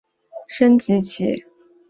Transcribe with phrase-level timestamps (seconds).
[0.49, 1.45] 麒麟的升级棋。